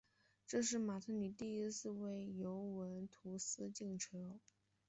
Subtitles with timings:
[0.47, 4.39] 这是马特里第一次为尤文图斯进球。